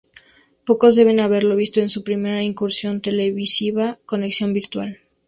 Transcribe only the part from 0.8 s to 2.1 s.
deben haberlo visto en su